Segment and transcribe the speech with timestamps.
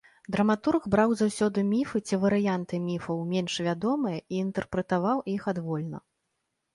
[0.33, 5.97] Драматург браў заўсёды міфы ці варыянты міфаў, менш вядомыя, і інтэрпрэтаваў іх адвольна.